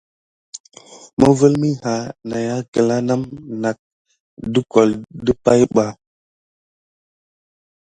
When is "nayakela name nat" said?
2.29-3.77